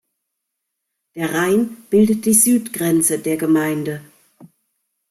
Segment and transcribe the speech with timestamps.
[1.15, 4.01] Der Rhein bildet die Südgrenze der Gemeinde.